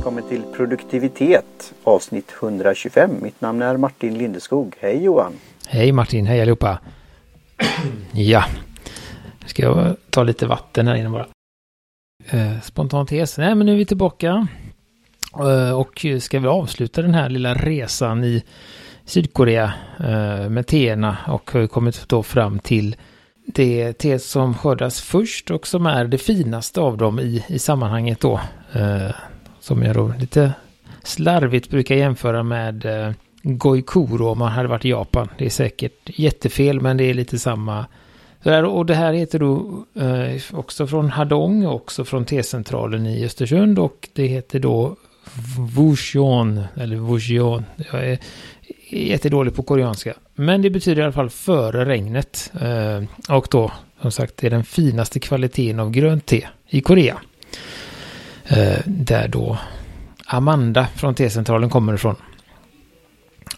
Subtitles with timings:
[0.00, 3.10] välkommen till produktivitet avsnitt 125.
[3.22, 4.74] Mitt namn är Martin Lindeskog.
[4.80, 5.32] Hej Johan!
[5.66, 6.78] Hej Martin, hej allihopa!
[8.12, 8.44] ja,
[9.42, 11.26] nu ska jag ta lite vatten här inne bara.
[12.30, 13.38] Eh, spontan tes.
[13.38, 14.46] Nej, men nu är vi tillbaka.
[15.38, 18.44] Eh, och ska vi avsluta den här lilla resan i
[19.04, 22.96] Sydkorea eh, med teerna och har kommit då fram till
[23.46, 28.20] det te som skördas först och som är det finaste av dem i, i sammanhanget
[28.20, 28.40] då.
[28.72, 29.10] Eh,
[29.60, 30.52] som jag då lite
[31.02, 35.28] slarvigt brukar jämföra med eh, Goikuro om man hade varit i Japan.
[35.38, 37.86] Det är säkert jättefel men det är lite samma.
[38.68, 44.08] Och det här heter då eh, också från Hadong också från T-centralen i Östersund och
[44.12, 44.96] det heter då
[45.76, 47.64] Wuxion eller Wuxion.
[47.92, 48.18] Jag är
[48.90, 50.14] jättedålig på koreanska.
[50.34, 52.52] Men det betyder i alla fall före regnet.
[52.60, 57.20] Eh, och då, som sagt, det är den finaste kvaliteten av grönt te i Korea.
[58.50, 59.58] Eh, där då
[60.26, 62.16] Amanda från T-centralen kommer ifrån.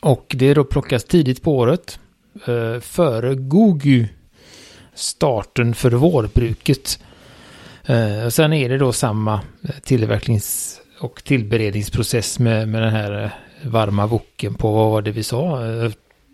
[0.01, 1.99] Och det då plockas tidigt på året.
[2.47, 4.07] Eh, före Gogu.
[4.95, 6.99] Starten för vårbruket.
[7.85, 13.25] Eh, och sen är det då samma eh, tillverknings och tillberedningsprocess med, med den här
[13.25, 13.31] eh,
[13.71, 15.61] varma woken på, vad var det vi sa?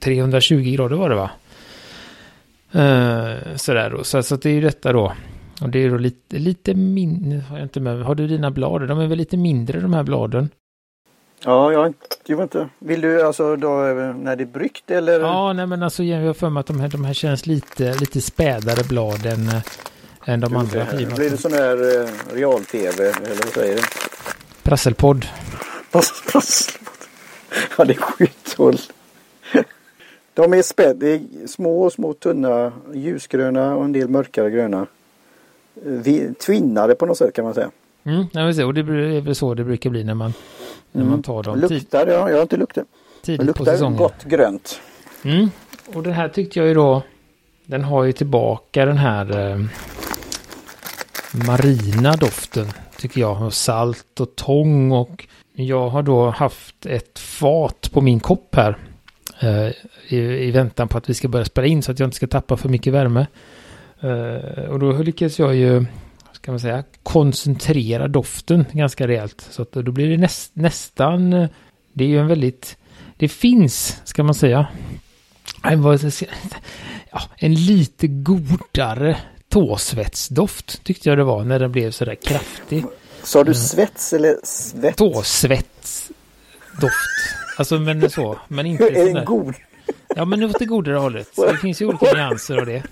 [0.05, 1.31] 320 grader var det va?
[3.56, 4.05] Sådär då.
[4.05, 5.12] Så, så det är ju detta då.
[5.61, 8.89] Och det är då lite, lite mindre, har jag inte med Har du dina blad?
[8.89, 10.48] De är väl lite mindre de här bladen?
[11.45, 11.95] Ja, jag,
[12.37, 12.69] vet inte.
[12.78, 13.69] Vill du alltså då
[14.17, 15.20] när det är bryggt eller?
[15.20, 17.95] Ja, nej men alltså jag har för mig att de här, de här känns lite,
[17.95, 19.62] lite spädare blad än, äh,
[20.25, 20.84] än de andra.
[20.84, 23.83] Det, blir det sån här uh, real-tv eller vad säger du?
[24.62, 25.27] Prasselpodd.
[25.92, 26.42] Prasselpodd.
[27.79, 28.77] Ja, det är skithåll.
[30.34, 34.86] De är späd, det är små, små tunna ljusgröna och en del mörkare gröna.
[35.83, 37.71] Vi, twinnade på något sätt kan man säga.
[38.05, 38.65] Mm, se.
[38.65, 40.35] och det är väl så det brukar bli när man,
[40.93, 41.11] när mm.
[41.11, 41.59] man tar dem.
[41.59, 42.85] Luktar, ja, jag har inte luktat.
[43.23, 43.98] Tidigt luktar på säsongen.
[43.98, 44.80] gott grönt.
[45.25, 45.51] Mm.
[45.95, 47.02] Och den här tyckte jag ju då,
[47.67, 49.64] den har ju tillbaka den här eh,
[51.47, 52.67] marina doften
[52.98, 53.42] tycker jag.
[53.42, 58.77] Och salt och tång och jag har då haft ett fat på min kopp här.
[59.41, 59.69] Eh,
[60.08, 62.27] i, i, väntan på att vi ska börja spela in så att jag inte ska
[62.27, 63.27] tappa för mycket värme.
[64.01, 65.86] Eh, och då lyckas jag ju,
[66.33, 69.47] ska man säga, koncentrera doften ganska rejält.
[69.51, 71.31] Så att då blir det näst, nästan,
[71.92, 72.77] det är ju en väldigt,
[73.17, 74.69] det finns, ska man säga,
[77.13, 79.17] ja, en lite godare
[79.48, 82.85] tåsvetsdoft tyckte jag det var när den blev sådär kraftig.
[83.23, 84.97] Sa du svets eller svett?
[84.97, 86.13] Tåsvetsdoft.
[87.58, 89.55] Alltså men så, men inte Är den god?
[90.18, 91.29] Ja men åt det godare hållet.
[91.36, 92.83] Det finns ju olika nyanser av det.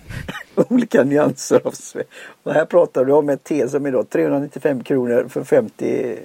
[0.68, 2.08] olika nyanser av svett.
[2.42, 6.16] Och här pratar du om ett te som är då 395 kronor för 50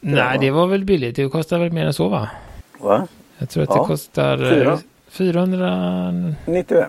[0.00, 1.16] Nej det var väl billigt.
[1.16, 2.30] Det kostar väl mer än så va?
[2.78, 3.06] Va?
[3.38, 3.82] Jag tror att ja.
[3.82, 4.78] det kostar
[5.08, 6.34] 400...
[6.46, 6.84] 90.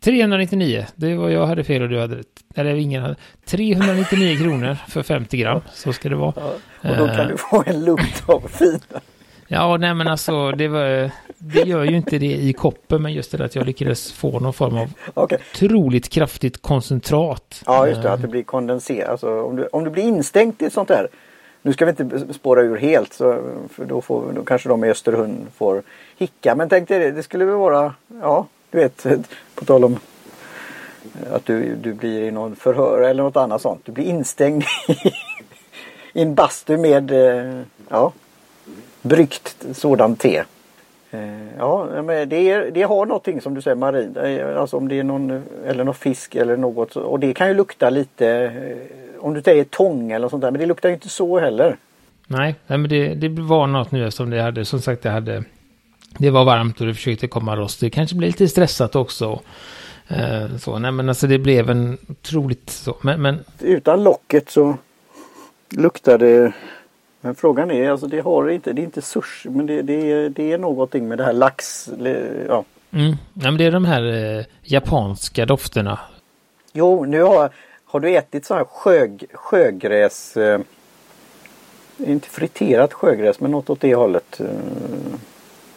[0.00, 2.26] 399, det var jag hade fel och du hade rätt.
[2.54, 3.16] Eller ingen hade.
[3.44, 6.34] 399 kronor för 50 gram, så ska det vara.
[6.36, 9.00] Ja, och då kan uh, du få en lukt av fina.
[9.50, 13.32] Ja, nej men alltså det, var, det gör ju inte det i koppen, men just
[13.32, 15.38] det att jag lyckades få någon form av okay.
[15.54, 17.62] otroligt kraftigt koncentrat.
[17.66, 19.08] Ja, just det, att det blir kondenserat.
[19.08, 21.08] Alltså, om, du, om du blir instängt i ett sånt här,
[21.62, 23.42] nu ska vi inte spåra ur helt, så,
[23.72, 25.82] för då, får, då kanske de i Österhund får
[26.18, 26.54] hicka.
[26.54, 29.06] Men tänk dig det, det skulle väl vara, ja, du vet,
[29.54, 29.98] på tal om
[31.32, 33.80] att du, du blir i någon förhör eller något annat sånt.
[33.84, 34.64] Du blir instängd
[36.12, 38.12] i en bastu med eh, ja,
[39.08, 40.44] bryggt sådant te.
[41.10, 44.16] Eh, ja, men det, det har någonting som du säger marin.
[44.16, 46.96] Eh, alltså om det är någon eller någon fisk eller något.
[46.96, 48.52] Och det kan ju lukta lite
[49.18, 50.50] om du säger tång eller sånt där.
[50.50, 51.76] Men det luktar ju inte så heller.
[52.26, 54.64] Nej, nej men det, det var något nu som det hade.
[54.64, 55.44] Som sagt, det hade
[56.18, 57.80] det var varmt och det försökte komma rost.
[57.80, 59.40] Det kanske blev lite stressat också.
[60.08, 62.96] Eh, så, nej men alltså det blev en otroligt så.
[63.00, 63.44] Men, men...
[63.60, 64.76] Utan locket så
[65.70, 66.52] luktar det.
[67.28, 70.28] Men frågan är, alltså det har inte, det är inte sushi men det, det, är,
[70.28, 71.88] det är någonting med det här lax.
[72.48, 72.64] Ja.
[72.90, 73.16] Mm.
[73.34, 75.98] Ja, men det är de här eh, japanska dofterna.
[76.72, 77.50] Jo, nu har,
[77.84, 80.36] har du ätit så här sjö, sjögräs.
[80.36, 80.60] Eh,
[81.98, 84.40] inte friterat sjögräs men något åt det hållet.
[84.40, 84.46] Eh,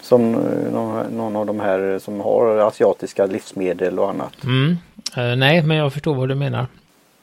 [0.02, 4.44] som eh, någon av de här som har asiatiska livsmedel och annat.
[4.44, 4.78] Mm.
[5.18, 6.68] Uh, nej, men jag förstår vad du menar.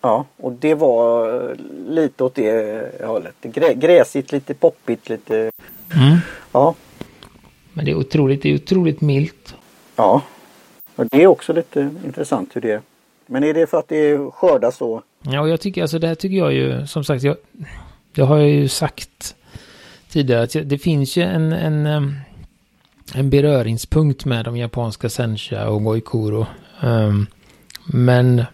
[0.00, 1.56] Ja, och det var eh,
[1.88, 3.34] lite åt det hållet.
[3.42, 5.50] Grä, gräsigt, lite poppigt, lite...
[5.94, 6.16] Mm.
[6.52, 6.74] Ja.
[7.72, 9.54] Men det är otroligt, det är otroligt milt.
[9.96, 10.22] Ja.
[10.96, 12.80] Och det är också lite intressant hur det är.
[13.26, 15.02] Men är det för att det skördas så?
[15.22, 17.36] Ja, och jag tycker alltså det här tycker jag ju som sagt jag,
[18.14, 19.36] det har jag ju sagt
[20.10, 21.86] tidigare att det finns ju en, en,
[23.14, 26.46] en beröringspunkt med de japanska sencha och goikuro.
[26.82, 27.26] Um,
[27.86, 28.44] men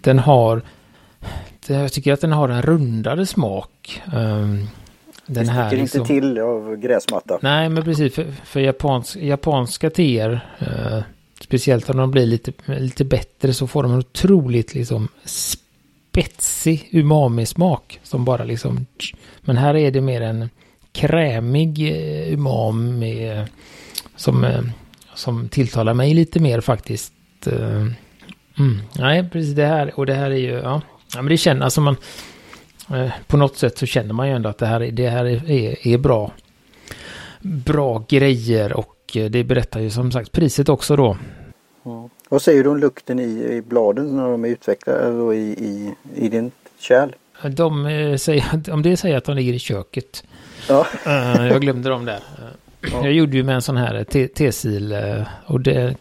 [0.00, 0.62] den har,
[1.66, 4.02] jag tycker att den har en rundare smak.
[4.14, 4.68] Um,
[5.26, 7.38] den det sticker liksom, inte till av gräsmatta.
[7.42, 8.14] Nej, men precis.
[8.14, 11.02] För, för japans, japanska teer, uh,
[11.40, 18.00] speciellt om de blir lite, lite bättre, så får de en otroligt liksom spetsig umami-smak.
[18.02, 18.86] Som bara liksom...
[19.40, 20.50] Men här är det mer en
[20.92, 23.44] krämig uh, umami
[24.16, 24.62] som, uh,
[25.14, 27.12] som tilltalar mig lite mer faktiskt.
[28.58, 28.80] Mm.
[28.98, 29.92] Nej, precis det här.
[29.94, 30.82] Och det här är ju, ja.
[31.14, 31.96] ja men det känns, alltså man
[32.94, 35.86] Eh, på något sätt så känner man ju ändå att det här, det här är,
[35.86, 36.32] är bra.
[37.40, 41.16] Bra grejer och eh, det berättar ju som sagt priset också då.
[41.82, 42.08] Ja.
[42.28, 45.94] Vad säger du om lukten i, i bladen när de är utvecklade då i, i,
[46.14, 47.14] i din kärl?
[47.50, 50.24] De eh, säger, om det säger att de ligger i köket.
[50.68, 50.86] Ja.
[51.34, 52.20] jag glömde dem där.
[52.82, 53.04] Ja.
[53.04, 54.96] Jag gjorde ju med en sån här T-sil
[55.46, 55.94] och det...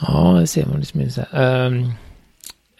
[0.00, 1.66] Ja, det ser man liksom så här.
[1.66, 1.92] Ehm,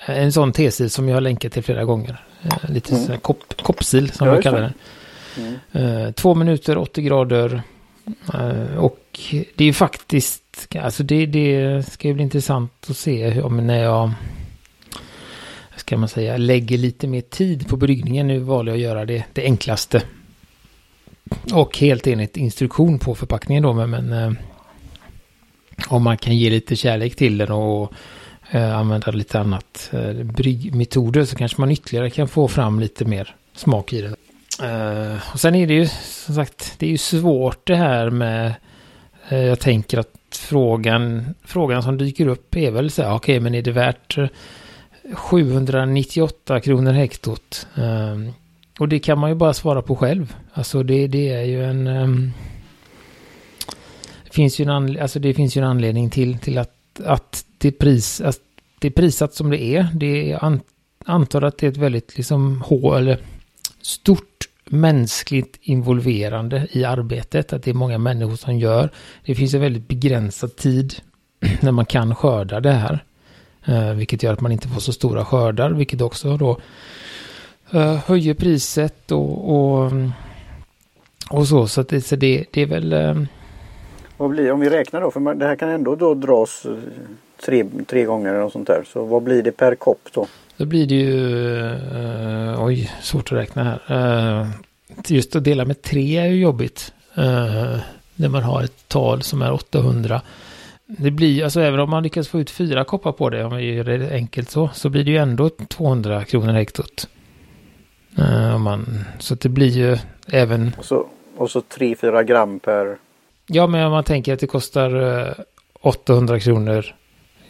[0.07, 2.25] en sån T-sil som jag har länkat till flera gånger.
[2.43, 3.07] Eh, lite mm.
[3.07, 4.73] sån kopp, koppsil som vi kallar den.
[5.39, 5.57] Mm.
[5.73, 7.63] Eh, två minuter, 80 grader.
[8.35, 9.21] Eh, och
[9.57, 14.11] det är faktiskt, alltså det, det ska ju bli intressant att se om när jag,
[15.77, 18.27] ska man säga, lägger lite mer tid på bryggningen.
[18.27, 20.03] Nu valde jag att göra det, det enklaste.
[21.53, 24.39] Och helt enligt instruktion på förpackningen då, men, men
[25.89, 27.93] om man kan ge lite kärlek till den och
[28.51, 33.35] eh, använda lite annat eh, bryggmetoder så kanske man ytterligare kan få fram lite mer
[33.55, 34.17] smak i den.
[34.63, 38.55] Eh, och sen är det ju som sagt, det är ju svårt det här med,
[39.29, 43.41] eh, jag tänker att frågan, frågan som dyker upp är väl så här, okej okay,
[43.41, 44.29] men är det värt eh,
[45.15, 47.67] 798 kronor hektot?
[47.77, 48.33] Eh,
[48.79, 50.35] och det kan man ju bara svara på själv.
[50.53, 51.87] Alltså det, det är ju en...
[51.87, 52.33] Ehm,
[54.31, 57.73] det, finns ju en alltså det finns ju en anledning till, till att, att det,
[57.73, 58.39] pris, att
[58.79, 59.89] det är prissatt som det är.
[59.95, 60.61] Det är an,
[61.05, 63.19] antar att det är ett väldigt liksom, hår, eller
[63.81, 67.53] stort mänskligt involverande i arbetet.
[67.53, 68.91] Att det är många människor som gör.
[69.25, 70.95] Det finns en väldigt begränsad tid
[71.61, 73.05] när man kan skörda det här.
[73.69, 75.71] Uh, vilket gör att man inte får så stora skördar.
[75.71, 76.61] Vilket också då
[77.75, 79.93] uh, höjer priset och, och,
[81.31, 81.67] och så.
[81.67, 82.93] Så, det, så det, det är väl...
[82.93, 83.15] Eh,
[84.21, 85.11] vad blir om vi räknar då?
[85.11, 86.67] För det här kan ändå då dras
[87.45, 88.85] tre, tre gånger eller något sånt där.
[88.93, 90.27] Så vad blir det per kopp då?
[90.57, 91.31] Då blir det ju,
[92.55, 94.41] uh, oj, svårt att räkna här.
[94.41, 94.49] Uh,
[95.07, 96.93] just att dela med tre är ju jobbigt.
[97.19, 97.79] Uh,
[98.15, 100.21] när man har ett tal som är 800.
[100.87, 103.75] Det blir, alltså även om man lyckas få ut fyra koppar på det, om vi
[103.75, 107.09] gör det enkelt så, så blir det ju ändå 200 kronor hektot.
[108.19, 109.97] Uh, man, så det blir ju
[110.27, 110.73] även...
[110.79, 111.07] Och så,
[111.37, 112.97] och så 3-4 gram per...
[113.53, 115.33] Ja, men om man tänker att det kostar eh,
[115.81, 116.87] 800 kronor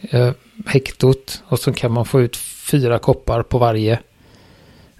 [0.01, 0.31] eh,
[0.65, 3.93] hektot och så kan man få ut fyra koppar på varje.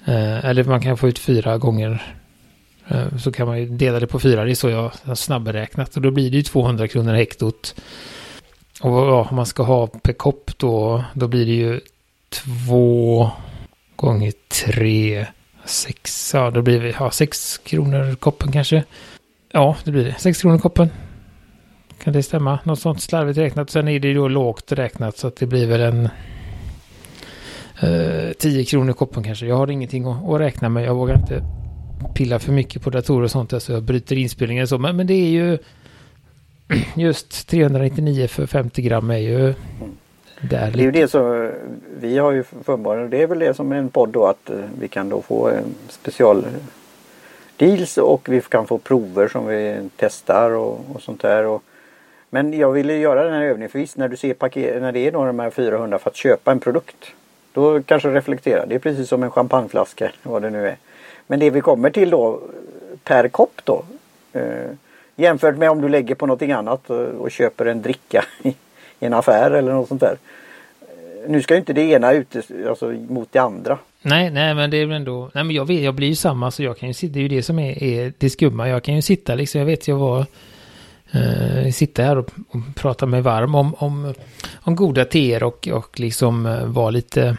[0.06, 2.16] Eh, eller man kan få ut fyra gånger.
[2.88, 4.46] Eh, så kan man ju dela det på fyra.
[4.46, 5.96] Det är så jag har snabbräknat.
[5.96, 7.76] Och då blir det ju 200 kronor hektot.
[8.82, 11.80] Och ja, om man ska ha per kopp då, då blir det ju
[12.30, 13.30] två
[13.96, 14.34] gånger
[14.66, 15.26] tre,
[15.66, 18.84] sex, ja då blir det ja, sex kronor koppen kanske.
[19.54, 20.16] Ja, det blir det.
[20.20, 20.90] Sex kronor koppen.
[22.04, 22.60] Kan det stämma?
[22.64, 23.70] Något sånt slarvigt räknat.
[23.70, 26.10] Sen är det då lågt räknat så att det blir väl en
[27.82, 29.46] eh, 10 kronor koppen kanske.
[29.46, 30.86] Jag har ingenting att, att, räkna med.
[30.86, 31.44] Jag vågar inte
[32.16, 33.62] pilla för mycket på datorer och sånt.
[33.62, 34.78] Så jag bryter inspelningen så.
[34.78, 35.58] Men, men det är ju
[36.96, 39.54] just 399 för 50 gram är ju
[40.42, 40.72] där.
[40.72, 41.52] Det är ju det som
[42.00, 43.10] vi har ju förmånen.
[43.10, 45.50] Det är väl det som är en podd då att eh, vi kan då få
[45.50, 46.46] en special
[47.62, 51.46] deals och vi kan få prover som vi testar och, och sånt där.
[51.46, 51.64] Och
[52.30, 55.08] men jag ville göra den här övningen för visst när du ser paket, när det
[55.08, 57.12] är de här 400 för att köpa en produkt.
[57.54, 58.66] Då kanske reflektera.
[58.66, 60.78] Det är precis som en champagneflaska vad det nu är.
[61.28, 62.42] Men det vi kommer till då
[63.04, 63.84] per kopp då.
[64.34, 64.72] Eh,
[65.16, 68.50] jämfört med om du lägger på någonting annat och, och köper en dricka i,
[69.00, 70.18] i en affär eller något sånt där.
[71.28, 73.78] Nu ska ju inte det ena ute alltså, mot det andra.
[74.02, 76.52] Nej, nej, men det är väl ändå, nej men jag vet, jag blir ju samma
[76.52, 78.70] så jag kan ju sitta, det är ju det som är, är det skumma.
[78.70, 80.26] Jag kan ju sitta liksom, jag vet jag var
[81.12, 84.14] eh, sitta här och, och, prata mig varm om, om,
[84.54, 87.38] om goda teer och, och liksom eh, vara lite,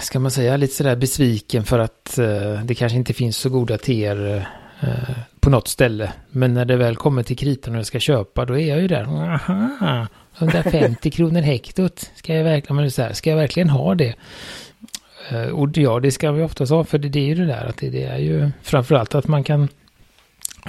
[0.00, 3.78] ska man säga, lite sådär besviken för att eh, det kanske inte finns så goda
[3.78, 4.48] teer
[4.80, 6.12] eh, på något ställe.
[6.30, 8.88] Men när det väl kommer till kritan och jag ska köpa, då är jag ju
[8.88, 9.04] där.
[9.04, 10.06] Aha,
[10.38, 12.10] 150 kronor hektot.
[12.14, 14.14] Ska jag verkligen, men så här, ska jag verkligen ha det?
[15.30, 17.66] Eh, och ja, det ska vi oftast ha, för det, det är ju det där
[17.66, 19.68] att det, det är ju framförallt att man kan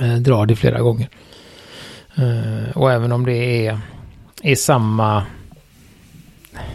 [0.01, 1.09] eh, dra det flera gånger.
[2.15, 3.79] Eh, och även om det är,
[4.43, 5.25] är samma,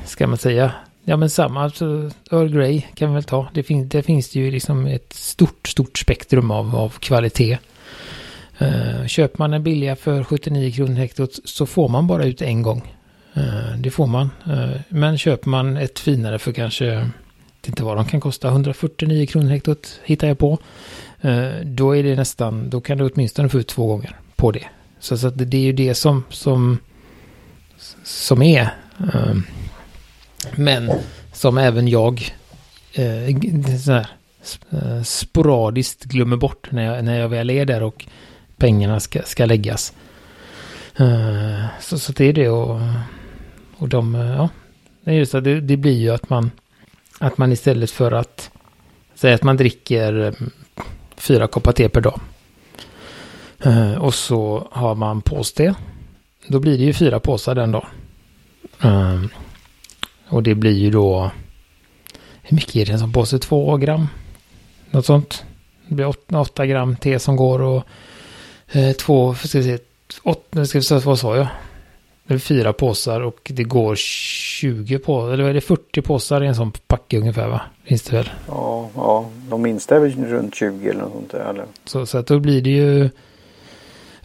[0.04, 0.72] ska man säga,
[1.04, 3.48] ja men samma, alltså Earl Grey kan vi väl ta.
[3.54, 7.58] Det, fin, det finns ju liksom ett stort, stort spektrum av, av kvalitet.
[8.58, 12.62] Eh, köper man en billiga för 79 kronor hektot så får man bara ut en
[12.62, 12.94] gång.
[13.34, 14.30] Eh, det får man.
[14.46, 17.10] Eh, men köper man ett finare för kanske,
[17.64, 20.58] vet inte vad de kan kosta, 149 kronor hektot hittar jag på.
[21.20, 24.64] Eh, då är det nästan, då kan du åtminstone få ut två gånger på det.
[25.00, 26.78] Så, så det är ju det som, som,
[28.04, 28.68] som är.
[29.14, 29.42] Ehm,
[30.56, 30.90] men
[31.32, 32.32] som även jag
[32.92, 34.06] eh, här,
[34.70, 38.06] eh, sporadiskt glömmer bort när jag, när jag väl är där och
[38.56, 39.92] pengarna ska, ska läggas.
[41.80, 42.80] Så, så det är det och,
[43.76, 44.48] och de, ja,
[45.04, 46.50] det, är just det, det blir ju att man,
[47.26, 48.50] att man istället för att
[49.14, 50.32] säga att man dricker eh,
[51.16, 52.20] fyra koppar te per dag.
[53.64, 55.74] Eh, och så har man påste.
[56.46, 57.86] Då blir det ju fyra påsar den dagen.
[58.80, 59.28] Ehm,
[60.28, 61.30] och det blir ju då...
[62.42, 63.38] Hur mycket är det som påse?
[63.38, 64.08] Två gram?
[64.90, 65.44] Något sånt.
[65.88, 67.84] Det blir åtta, åtta gram te som går och
[68.74, 69.78] Eh, två, ska vi se,
[70.22, 71.46] åtta, ska vi se, vad sa jag?
[72.26, 76.46] Det är fyra påsar och det går 20 på, eller är det 40 påsar i
[76.46, 77.60] en sån packe ungefär va?
[77.84, 78.30] Finns det väl?
[78.48, 81.50] Ja, ja de minsta är väl runt 20 eller något sånt där.
[81.50, 81.64] Eller?
[81.84, 83.10] Så, så att då blir det ju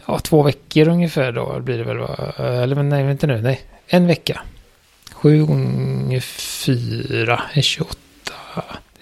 [0.06, 2.32] ja, två veckor ungefär då blir det väl va?
[2.38, 3.60] Eller nej, vänta nu, nej.
[3.86, 4.40] En vecka.
[5.12, 6.20] Sju gånger
[6.64, 7.96] fyra är 28.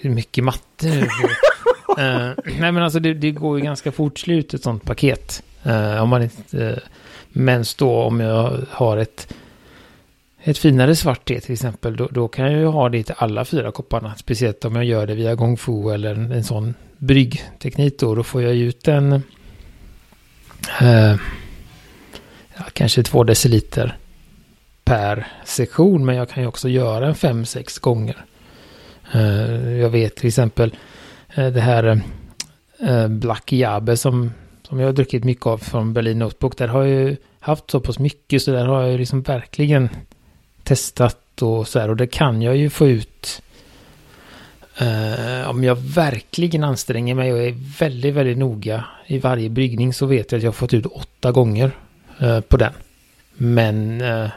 [0.03, 1.01] Det är mycket matte nu.
[1.01, 1.07] uh,
[2.61, 5.43] nej men alltså det, det, går ju ganska fort slut ett sånt paket.
[5.67, 6.67] Uh, om man inte...
[6.67, 6.79] Eh, uh,
[7.33, 9.35] men då om jag har ett,
[10.43, 11.97] ett finare svart te till exempel.
[11.97, 14.15] Då, då, kan jag ju ha det till alla fyra kopparna.
[14.15, 18.15] Speciellt om jag gör det via Gong Fu eller en, en sån bryggteknik då.
[18.15, 19.13] Då får jag ut en...
[20.81, 21.17] Eh,
[22.57, 23.97] ja, kanske två deciliter
[24.85, 26.05] per sektion.
[26.05, 28.25] Men jag kan ju också göra en fem, sex gånger.
[29.81, 30.75] Jag vet till exempel
[31.35, 32.01] Eh, det här
[32.81, 34.33] eh, Black Jabe som,
[34.69, 36.57] som jag har druckit mycket av från Berlin Notebook.
[36.57, 39.89] Där har jag ju haft så pass mycket så där har jag ju liksom verkligen
[40.63, 41.91] testat och så här.
[41.91, 43.43] Och det kan jag ju få ut
[44.79, 50.07] eh, om jag verkligen anstränger mig och är väldigt, väldigt noga i varje bryggning så
[50.07, 51.71] vet jag att jag har fått ut åtta gånger
[52.21, 52.73] eh, på den.
[53.35, 54.31] Men eh,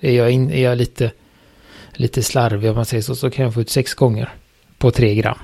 [0.00, 1.12] är, jag in, är jag lite,
[1.92, 4.28] lite slarvig om man säger så, så kan jag få ut sex gånger
[4.78, 5.38] på tre gram.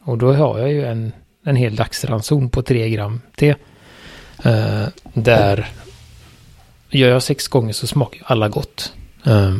[0.00, 1.12] Och då har jag ju en,
[1.46, 3.54] en hel dagsranson på 3 gram te.
[4.46, 5.68] Uh, där
[6.90, 8.92] gör jag sex gånger så smakar alla gott.
[9.26, 9.56] Uh,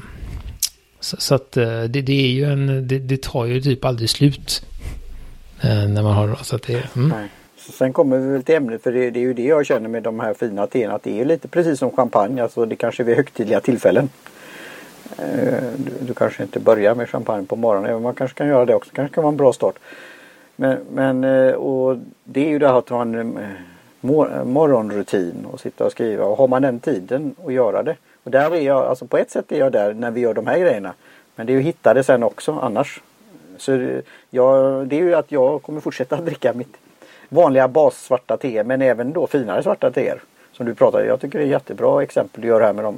[1.00, 4.10] så, så, att uh, det, det, är ju en, det, det, tar ju typ aldrig
[4.10, 4.66] slut.
[5.62, 7.12] när man har så att det mm.
[7.56, 10.02] Sen kommer vi väl till ämnet för det, det, är ju det jag känner med
[10.02, 10.94] de här fina teerna.
[10.94, 12.42] Att det är lite precis som champagne.
[12.42, 14.08] Alltså det kanske är vid högtidliga tillfällen.
[15.76, 17.92] Du, du, kanske inte börjar med champagne på morgonen.
[17.92, 18.90] Men man kanske kan göra det också.
[18.94, 19.74] kanske kan vara en bra start.
[20.56, 23.50] Men, men eh, och det är ju det här att ha en eh,
[24.02, 26.24] eh, morgonrutin och sitta och skriva.
[26.24, 27.96] Och har man den tiden att göra det.
[28.22, 30.46] Och där är jag, alltså på ett sätt är jag där när vi gör de
[30.46, 30.94] här grejerna.
[31.34, 33.02] Men det är ju att hitta det sen också annars.
[33.58, 36.76] Så jag, det är ju att jag kommer fortsätta dricka mitt
[37.28, 40.20] vanliga bassvarta te men även då finare svarta teer.
[40.52, 42.96] Som du pratade Jag tycker det är jättebra exempel du gör här med dem.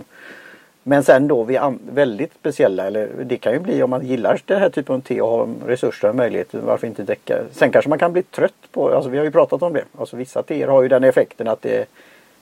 [0.89, 4.61] Men sen då vid väldigt speciella, eller det kan ju bli om man gillar den
[4.61, 7.39] här typen av te och har resurser och möjligheter, varför inte dricka.
[7.53, 10.17] Sen kanske man kan bli trött på, alltså vi har ju pratat om det, alltså
[10.17, 11.89] vissa teer har ju den effekten att det,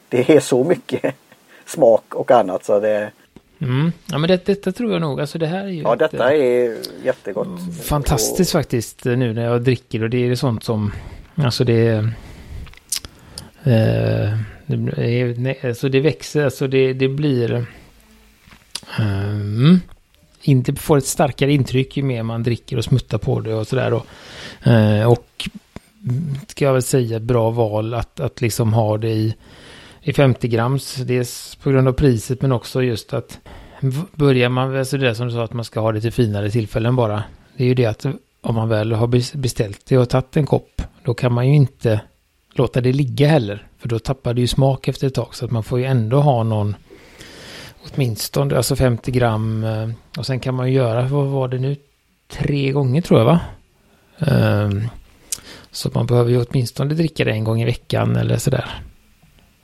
[0.08, 1.14] det är så mycket
[1.66, 3.10] smak och annat så det
[3.58, 3.92] Mm.
[4.06, 5.82] Ja men det, detta tror jag nog, alltså det här är ju...
[5.82, 7.48] Ja detta är jättegott.
[7.82, 8.58] Fantastiskt och...
[8.58, 10.92] faktiskt nu när jag dricker och det är sånt som,
[11.34, 11.98] alltså det är...
[13.64, 14.76] Eh, det,
[15.38, 17.66] nej, alltså det växer, alltså det, det blir...
[19.00, 19.80] Um,
[20.42, 23.92] inte får ett starkare intryck ju mer man dricker och smuttar på det och sådär.
[23.92, 24.06] Och,
[24.62, 25.48] ehm, uh, och
[26.46, 29.34] ska jag väl säga bra val att, att liksom ha det i,
[30.00, 30.94] i 50 grams.
[30.94, 33.38] Dels på grund av priset men också just att
[34.14, 36.96] börjar man, alltså det som du sa att man ska ha det till finare tillfällen
[36.96, 37.22] bara.
[37.56, 38.06] Det är ju det att
[38.40, 42.00] om man väl har beställt det och tagit en kopp då kan man ju inte
[42.52, 43.66] låta det ligga heller.
[43.78, 46.20] För då tappar det ju smak efter ett tag så att man får ju ändå
[46.20, 46.76] ha någon
[47.94, 49.64] Åtminstone, alltså 50 gram.
[49.64, 49.88] Eh,
[50.18, 51.76] och sen kan man ju göra, vad var det nu?
[52.28, 53.40] Tre gånger tror jag va?
[54.18, 54.88] Um,
[55.70, 58.82] så man behöver ju åtminstone dricka det en gång i veckan eller sådär.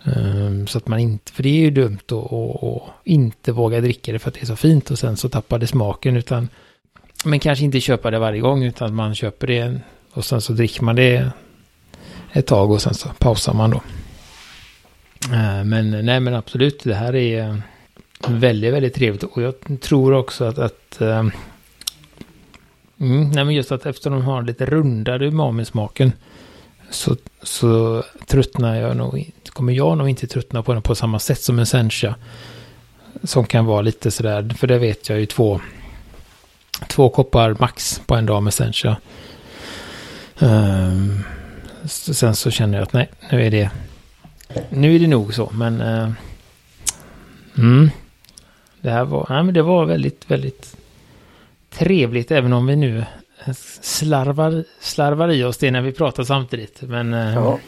[0.05, 4.19] Um, så att man inte, för det är ju dumt att inte våga dricka det
[4.19, 6.49] för att det är så fint och sen så tappar det smaken utan
[7.25, 9.81] men kanske inte köpa det varje gång utan man köper det
[10.12, 11.31] och sen så dricker man det
[12.33, 13.83] ett tag och sen så pausar man då.
[15.35, 17.62] Ehm, men nej men absolut, det här är
[18.29, 21.19] väldigt, väldigt trevligt och jag tror också att, att eh,
[22.99, 26.12] mm, nej men just att eftersom de har lite rundare umami-smaken
[26.91, 31.41] så, så tröttnar jag nog, kommer jag nog inte tröttna på den på samma sätt
[31.41, 32.14] som en sencha.
[33.23, 35.61] Som kan vara lite sådär, för det vet jag ju två,
[36.88, 38.97] två koppar max på en dag med sencha.
[40.38, 41.25] Um,
[41.87, 43.71] sen så känner jag att nej, nu är det,
[44.71, 46.11] nu är det nog så, men uh,
[47.59, 47.91] mm,
[48.83, 50.77] det här var, nej, men det var väldigt, väldigt
[51.71, 53.05] trevligt, även om vi nu
[53.81, 56.83] slarvar, slarvar i oss det när vi pratar samtidigt.
[56.83, 57.59] Men, uh, ja.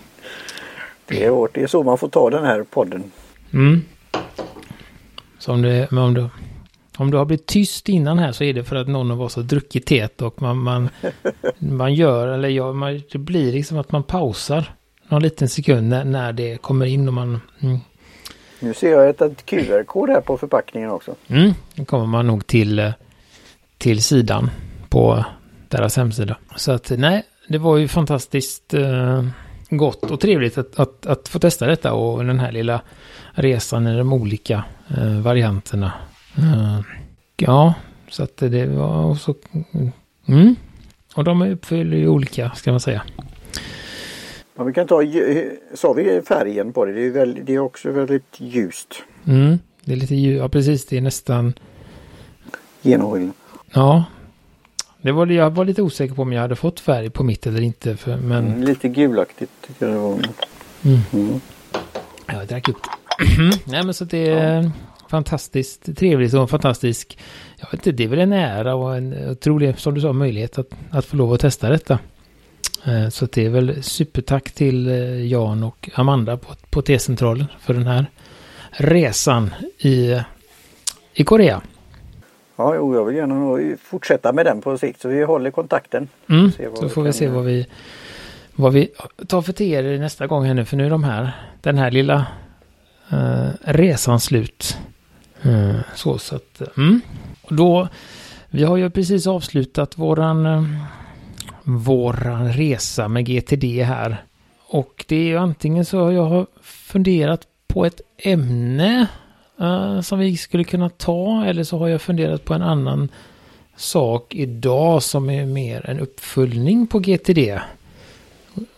[1.07, 1.55] Det är hårt.
[1.55, 3.13] Det är så man får ta den här podden.
[3.53, 3.83] Mm.
[5.39, 6.29] Så om det, om du,
[6.97, 9.37] om du har blivit tyst innan här så är det för att någon av oss
[9.37, 10.89] har druckit teet och man, man,
[11.59, 14.75] man gör, eller ja, man, det blir liksom att man pausar
[15.09, 17.41] någon liten sekund när, när det kommer in och man...
[17.61, 17.79] Mm.
[18.65, 21.15] Nu ser jag ett, ett QR-kod här på förpackningen också.
[21.29, 22.93] Mm, då kommer man nog till, eh,
[23.79, 24.51] till sidan
[24.89, 25.25] på
[25.69, 26.37] deras hemsida.
[26.57, 28.75] Så att nej, det var ju fantastiskt.
[28.75, 29.25] eh,
[29.71, 32.81] gott och trevligt att, att, att, få testa detta och den här lilla
[33.33, 34.65] resan i de olika
[34.97, 35.93] eh, varianterna.
[36.37, 36.81] Eh,
[37.37, 37.75] ja,
[38.09, 39.35] så att det var så...
[40.27, 40.57] Mm.
[41.15, 43.03] Och de uppfyller ju olika, ska man säga.
[44.57, 45.03] Ja, vi kan ta,
[45.75, 46.93] sa vi färgen på det?
[46.93, 48.95] Det är, väldigt, det är också väldigt ljust.
[49.27, 51.55] Mm, det är lite ljust, ja precis, det är nästan...
[52.83, 53.39] Genomskinligt.
[53.73, 54.05] Ja,
[55.03, 57.61] det var, jag var lite osäker på om jag hade fått färg på mitt eller
[57.61, 57.97] inte.
[57.97, 58.47] För, men...
[58.47, 60.13] Mm, lite gulaktigt tycker jag det var.
[60.85, 61.01] Mm.
[61.13, 61.41] Mm.
[62.27, 62.81] Jag drack upp
[63.67, 64.71] Nej men så det är ja.
[65.09, 67.19] fantastiskt trevligt och en fantastisk.
[67.57, 70.59] Jag vet inte, det är väl en ära och en otrolig, som du sa, möjlighet
[70.59, 71.99] att, att få lov att testa detta.
[72.87, 77.75] Eh, så det är väl supertack till eh, Jan och Amanda på, på T-centralen för
[77.75, 78.07] den här
[78.71, 80.21] resan i,
[81.13, 81.63] i Korea.
[82.57, 86.09] Ja, jo, jag vill gärna fortsätta med den på sikt så vi håller kontakten.
[86.29, 87.67] Mm, så får vi se vad vi,
[88.55, 88.91] vad vi
[89.29, 92.27] tar för teer nästa gång här nu för nu är de här, den här lilla
[93.13, 94.79] uh, resan slut.
[95.47, 97.01] Uh, så så att, mm.
[97.43, 97.89] Och då,
[98.49, 100.63] vi har ju precis avslutat våran, uh,
[101.65, 104.25] våran resa med GTD här.
[104.67, 109.07] Och det är ju antingen så jag har funderat på ett ämne
[109.61, 111.45] uh, som vi skulle kunna ta.
[111.45, 113.09] Eller så har jag funderat på en annan
[113.77, 117.39] sak idag som är mer en uppföljning på GTD.
[117.39, 117.61] Uh,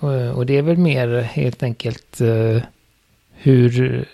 [0.02, 2.62] eh, och det är väl mer helt enkelt uh,
[3.32, 4.04] hur,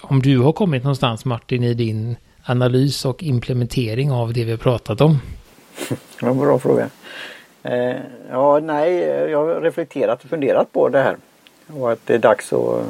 [0.00, 4.58] om du har kommit någonstans Martin i din analys och implementering av det vi har
[4.58, 5.18] pratat om.
[6.20, 6.90] Ja, bra fråga.
[7.66, 7.96] Eh,
[8.30, 8.98] ja, nej,
[9.30, 11.16] jag har reflekterat och funderat på det här.
[11.80, 12.86] Och att det är dags att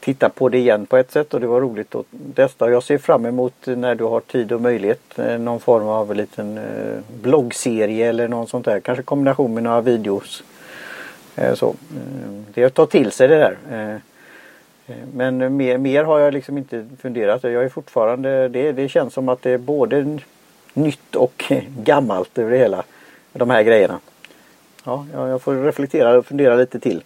[0.00, 2.70] titta på det igen på ett sätt och det var roligt att testa.
[2.70, 6.58] Jag ser fram emot när du har tid och möjlighet eh, någon form av liten
[6.58, 8.80] eh, bloggserie eller någon sånt där.
[8.80, 10.42] Kanske kombination med några videos.
[11.36, 11.74] Eh, så.
[12.54, 14.00] Det att ta till sig det där.
[15.12, 17.42] Men mer, mer har jag liksom inte funderat.
[17.42, 20.18] Jag är fortfarande, det, det känns som att det är både
[20.74, 21.44] nytt och
[21.84, 22.84] gammalt över det hela.
[23.32, 24.00] De här grejerna.
[24.84, 27.02] Ja, jag får reflektera och fundera lite till.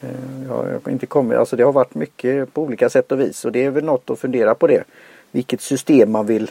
[0.00, 3.44] Eh, jag har inte kommit, alltså det har varit mycket på olika sätt och vis
[3.44, 4.84] och det är väl något att fundera på det.
[5.30, 6.50] Vilket system man vill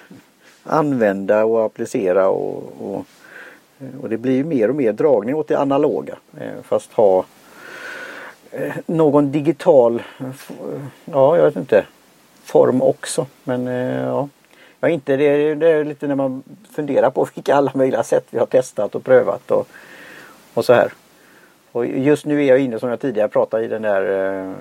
[0.64, 3.06] använda och applicera och, och,
[3.80, 6.18] eh, och det blir ju mer och mer dragning åt det analoga.
[6.40, 7.26] Eh, fast ha
[8.86, 10.04] någon digital,
[11.06, 11.86] ja jag vet inte,
[12.44, 13.26] form också.
[13.44, 14.30] Men ja,
[14.80, 18.40] ja inte det, det är lite när man funderar på vilka alla möjliga sätt vi
[18.40, 19.68] har testat och prövat och,
[20.54, 20.92] och så här.
[21.72, 24.54] Och just nu är jag inne som jag tidigare pratade i den där eh,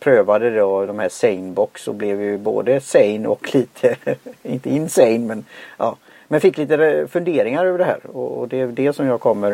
[0.00, 3.96] prövade då de här Sanebox och blev ju både sane och lite,
[4.42, 5.44] inte insane men
[5.76, 5.96] ja.
[6.28, 9.20] Men fick lite eh, funderingar över det här och, och det är det som jag
[9.20, 9.52] kommer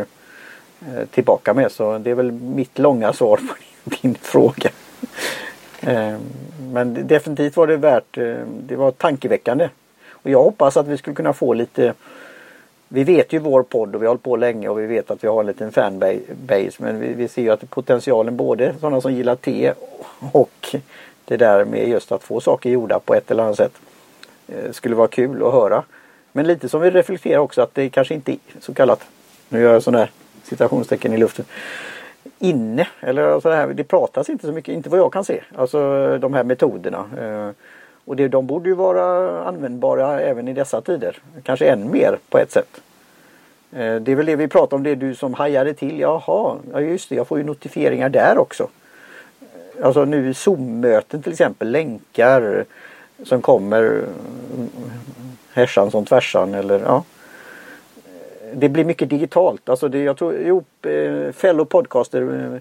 [0.81, 4.70] eh, tillbaka med så det är väl mitt långa svar på din, din fråga.
[5.87, 6.18] Eh,
[6.72, 9.68] men definitivt var det värt, eh, det var tankeväckande.
[10.11, 11.94] Och jag hoppas att vi skulle kunna få lite
[12.88, 15.25] vi vet ju vår podd och vi har hållit på länge och vi vet att
[15.25, 19.12] vi har en liten fanbase men vi, vi ser ju att potentialen både sådana som
[19.12, 19.72] gillar te
[20.33, 20.77] och
[21.25, 23.72] det där med just att få saker gjorda på ett eller annat sätt
[24.49, 25.85] eh, skulle vara kul att höra.
[26.33, 29.07] Men lite som vi reflekterar också att det kanske inte är så kallat,
[29.49, 30.11] nu gör jag sådana här
[30.42, 31.44] citationstecken i luften,
[32.38, 33.66] inne eller sådär.
[33.66, 35.79] Det pratas inte så mycket, inte vad jag kan se, alltså
[36.18, 37.05] de här metoderna.
[37.20, 37.51] Eh,
[38.05, 41.18] och det, de borde ju vara användbara även i dessa tider.
[41.42, 42.81] Kanske än mer på ett sätt.
[43.72, 46.01] Eh, det är väl det vi pratar om, det du som hajade till.
[46.01, 48.68] Jaha, ja just det, jag får ju notifieringar där också.
[49.40, 52.64] Eh, alltså nu Zoom-möten till exempel, länkar
[53.25, 54.05] som kommer mm,
[54.55, 54.90] mm, mm,
[55.53, 57.05] härsan som tvärsan eller ja.
[58.54, 59.68] Det blir mycket digitalt.
[59.68, 62.61] Alltså det, jag tror, jo, eh, fellow podcaster eh,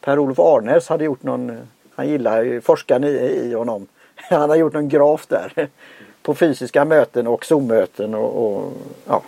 [0.00, 1.56] Per-Olof Arnes hade gjort någon, eh,
[1.94, 3.86] han gillar forskaren i, i honom.
[4.14, 5.52] Han har gjort någon graf där
[6.22, 8.72] på fysiska möten och Zoom-möten och, och
[9.06, 9.22] ja.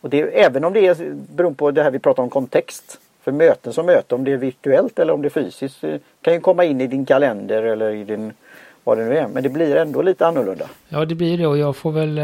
[0.00, 0.96] Och det, även om det är
[1.36, 2.98] beror på det här vi pratar om kontext.
[3.22, 5.84] För möten som möte, om det är virtuellt eller om det är fysiskt,
[6.20, 8.32] kan ju komma in i din kalender eller i din
[8.84, 9.28] vad det nu är.
[9.28, 10.68] Men det blir ändå lite annorlunda.
[10.88, 12.20] Ja, det blir det och jag får väl,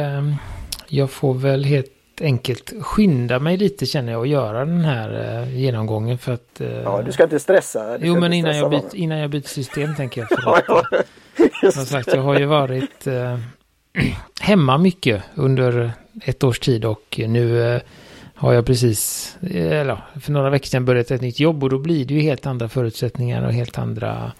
[0.88, 5.58] jag får väl helt enkelt skynda mig lite känner jag och göra den här uh,
[5.58, 6.60] genomgången för att...
[6.60, 7.98] Uh, ja, du ska inte stressa.
[8.00, 10.28] Jo, men innan jag, byt, innan jag byter system tänker jag.
[11.60, 13.38] För att, som sagt, jag har ju varit uh,
[14.40, 15.92] hemma mycket under
[16.24, 17.80] ett års tid och nu
[18.34, 22.04] har jag precis, eller för några veckor sedan börjat ett nytt jobb och då blir
[22.04, 24.32] det ju helt andra förutsättningar och helt andra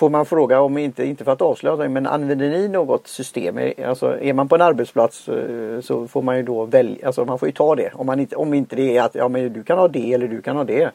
[0.00, 3.58] Får man fråga, om inte, inte för att avslöja men använder ni något system?
[3.86, 7.38] Alltså, är man på en arbetsplats eh, så får man ju då välja, alltså man
[7.38, 7.90] får ju ta det.
[7.94, 10.28] Om, man inte, om inte det är att ja, men du kan ha det eller
[10.28, 10.90] du kan ha det.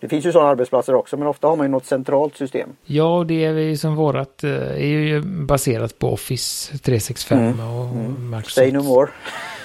[0.00, 2.68] Det finns ju sådana arbetsplatser också men ofta har man ju något centralt system.
[2.84, 7.60] Ja, det är ju som vårat eh, är ju baserat på Office 365 mm.
[7.60, 8.30] och mm.
[8.30, 8.54] Microsoft.
[8.54, 9.10] Say no more.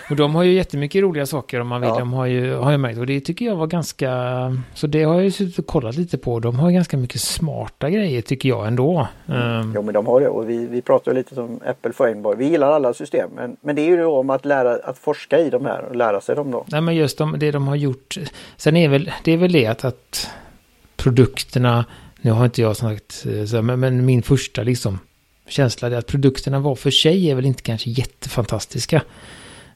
[0.10, 1.90] Och de har ju jättemycket roliga saker om man vill.
[1.90, 2.00] Ja.
[2.00, 3.00] De har ju, har jag märkt.
[3.00, 4.12] Och det tycker jag var ganska...
[4.74, 6.40] Så det har jag ju suttit och kollat lite på.
[6.40, 9.08] De har ganska mycket smarta grejer tycker jag ändå.
[9.28, 9.74] Mm.
[9.76, 10.28] Jo men de har det.
[10.28, 12.40] Och vi, vi pratar lite som Apple Framework.
[12.40, 13.30] Vi gillar alla system.
[13.36, 15.96] Men, men det är ju då om att lära att forska i de här och
[15.96, 16.66] lära sig dem då.
[16.68, 18.18] Nej men just de, det de har gjort.
[18.58, 20.30] Sen är väl det är väl det att, att
[20.98, 21.86] produkterna.
[22.22, 25.00] Nu har inte jag sagt så, men, men min första liksom
[25.48, 29.02] känsla är att produkterna var för sig är väl inte kanske jättefantastiska.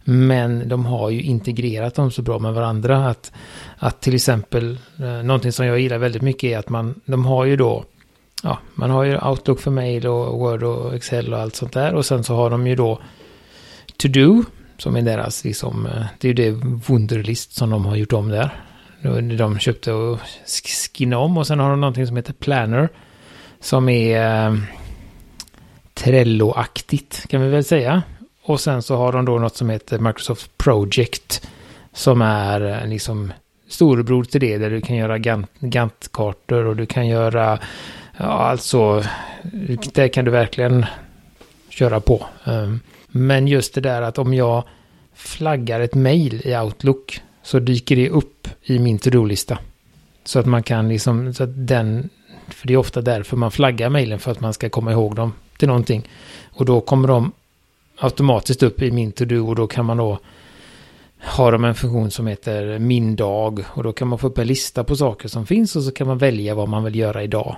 [0.03, 3.31] Men de har ju integrerat dem så bra med varandra att,
[3.77, 7.45] att till exempel eh, någonting som jag gillar väldigt mycket är att man, de har
[7.45, 7.83] ju då,
[8.43, 11.93] ja, man har ju Outlook för mail och Word och Excel och allt sånt där
[11.93, 12.99] och sen så har de ju då
[13.97, 14.43] To Do
[14.77, 16.51] som är deras liksom, eh, det är ju det
[16.87, 18.49] Wunderlist som de har gjort om där.
[19.37, 20.19] De köpte och
[20.93, 22.89] skinnade om och sen har de någonting som heter Planner
[23.59, 24.55] som är eh,
[25.93, 28.03] Trello-aktigt kan vi väl säga.
[28.45, 31.47] Och sen så har de då något som heter Microsoft Project.
[31.93, 33.33] Som är eh, liksom
[33.67, 34.57] storebror till det.
[34.57, 35.17] Där du kan göra
[35.59, 37.59] Gantt-kartor och du kan göra...
[38.17, 39.03] Ja, alltså...
[39.93, 40.85] Det kan du verkligen
[41.69, 42.25] köra på.
[42.45, 44.63] Ehm, men just det där att om jag
[45.13, 49.57] flaggar ett mail i Outlook så dyker det upp i min to-do-lista.
[50.23, 52.09] Så att man kan liksom, så att den,
[52.47, 55.33] för det är ofta därför man flaggar mailen för att man ska komma ihåg dem
[55.57, 56.09] till någonting.
[56.53, 57.31] Och då kommer de
[58.03, 60.19] automatiskt upp i min to-do och då kan man då
[61.37, 64.47] ha de en funktion som heter min dag och då kan man få upp en
[64.47, 67.55] lista på saker som finns och så kan man välja vad man vill göra idag.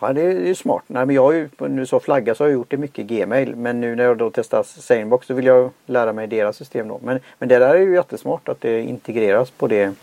[0.00, 0.82] Ja det är smart.
[0.86, 3.56] Nej, men jag har ju, nu så flagga så har jag gjort det mycket Gmail
[3.56, 7.00] men nu när jag då testar Sanebox så vill jag lära mig deras system då.
[7.02, 9.94] Men, men det där är ju jättesmart att det integreras på det,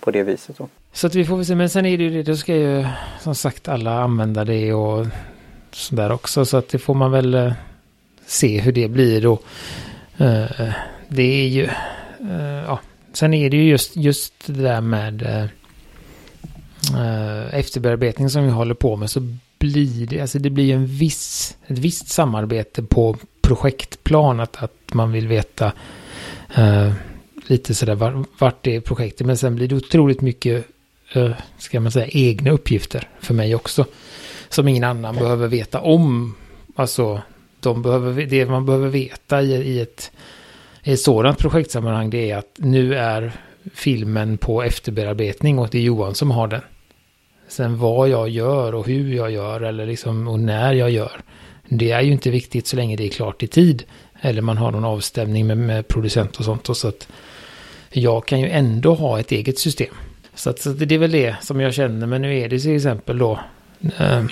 [0.00, 0.58] på det viset.
[0.58, 0.68] Då.
[0.92, 2.86] Så att vi får väl se, men sen är det ju det, då ska ju
[3.20, 5.06] som sagt alla använda det och
[5.70, 7.52] sådär också så att det får man väl eh,
[8.32, 9.44] se hur det blir Och,
[10.20, 10.72] Uh,
[11.08, 11.62] det är ju,
[12.20, 12.80] uh, ja,
[13.12, 15.22] sen är det ju just, just det där med
[16.94, 19.20] uh, efterbearbetning som vi håller på med så
[19.58, 25.12] blir det, alltså det blir en viss, ett visst samarbete på projektplan att, att man
[25.12, 25.72] vill veta
[26.58, 26.92] uh,
[27.46, 29.26] lite sådär var, vart det är projektet.
[29.26, 30.66] Men sen blir det otroligt mycket,
[31.58, 33.84] ska man säga, egna uppgifter för mig också.
[34.48, 36.34] Som ingen annan behöver veta om.
[36.76, 37.22] Alltså
[37.62, 40.12] de behöver, det man behöver veta i, i, ett,
[40.82, 43.32] i ett sådant projektsammanhang det är att nu är
[43.74, 46.60] filmen på efterbearbetning och det är Johan som har den.
[47.48, 51.20] Sen vad jag gör och hur jag gör eller liksom och när jag gör.
[51.68, 53.84] Det är ju inte viktigt så länge det är klart i tid.
[54.20, 56.68] Eller man har någon avstämning med, med producent och sånt.
[56.68, 57.08] Och så att
[57.90, 59.94] jag kan ju ändå ha ett eget system.
[60.34, 62.06] Så, att, så det är väl det som jag känner.
[62.06, 63.40] Men nu är det till exempel då.
[63.98, 64.24] Eh,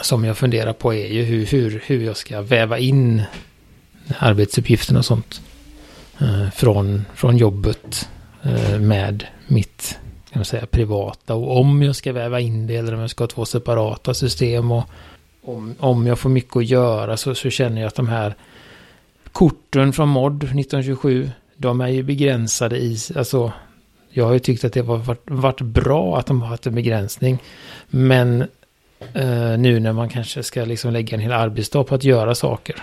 [0.00, 3.22] som jag funderar på är ju hur, hur, hur jag ska väva in
[4.18, 5.40] arbetsuppgifterna och sånt.
[6.20, 8.08] Eh, från, från jobbet
[8.42, 9.98] eh, med mitt
[10.36, 11.34] kan man säga, privata.
[11.34, 14.72] Och om jag ska väva in det eller om jag ska ha två separata system.
[14.72, 14.84] Och
[15.42, 18.34] om, om jag får mycket att göra så, så känner jag att de här
[19.32, 21.30] korten från MOD 1927.
[21.56, 23.52] De är ju begränsade i, alltså
[24.10, 26.74] jag har ju tyckt att det har varit, varit bra att de har haft en
[26.74, 27.38] begränsning.
[27.88, 28.48] Men
[29.16, 32.76] Uh, nu när man kanske ska liksom lägga en hel arbetsdag på att göra saker.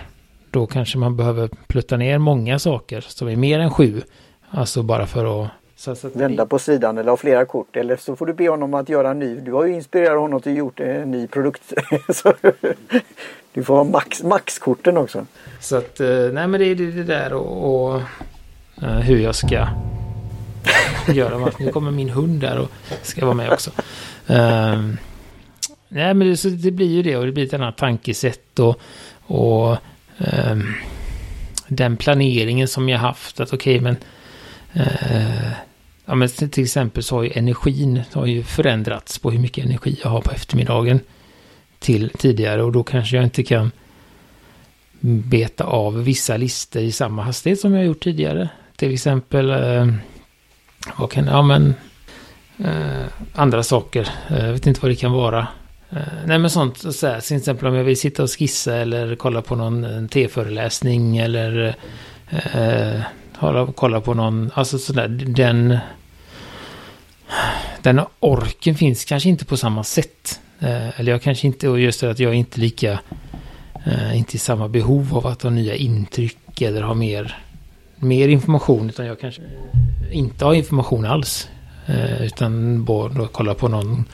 [0.52, 4.02] Då kanske man behöver plutta ner många saker som är mer än sju.
[4.49, 7.76] Alltså bara för att så, så Vända på sidan eller ha flera kort.
[7.76, 9.39] Eller så får du be honom att göra en ny.
[9.39, 11.73] Du har ju inspirerat honom till att gjort en ny produkt.
[13.54, 15.26] du får ha max, maxkorten också.
[15.60, 18.02] Så att, eh, nej men det är det där och, och
[18.84, 19.67] uh, hur jag ska
[21.08, 21.52] göra.
[21.60, 22.69] Nu kommer min hund där och
[23.02, 23.71] ska vara med också.
[24.30, 24.93] Uh,
[25.93, 28.82] nej men det, så det blir ju det och det blir ett annat tankesätt och,
[29.21, 29.77] och
[30.17, 30.73] um,
[31.67, 33.39] den planeringen som jag haft.
[33.39, 33.97] Att okej okay, men
[34.86, 35.51] uh,
[36.06, 39.99] ja, men till exempel så har ju energin har ju förändrats på hur mycket energi
[40.03, 40.99] jag har på eftermiddagen
[41.79, 43.71] till tidigare och då kanske jag inte kan
[45.01, 48.49] beta av vissa listor i samma hastighet som jag gjort tidigare.
[48.75, 49.93] Till exempel, uh,
[50.97, 51.73] vad kan, ja men,
[52.60, 54.10] uh, andra saker.
[54.29, 55.47] Eh, jag vet inte vad det kan vara.
[55.95, 59.15] Eh, nej men sånt, så här, till exempel om jag vill sitta och skissa eller
[59.15, 61.75] kolla på någon T-föreläsning eller
[62.29, 63.01] eh,
[63.36, 65.77] hålla, kolla på någon, alltså sådär, den...
[67.82, 70.39] Den orken finns kanske inte på samma sätt.
[70.60, 72.99] Eh, eller jag kanske inte, och just det att jag är inte lika,
[73.86, 77.38] eh, inte i samma behov av att ha nya intryck eller ha mer,
[77.95, 78.89] mer information.
[78.89, 79.41] Utan jag kanske
[80.12, 81.49] inte har information alls.
[81.86, 84.06] Eh, utan bara kolla på någon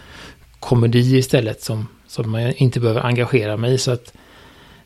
[0.60, 3.78] komedi istället som, som man inte behöver engagera mig i.
[3.78, 4.13] Så att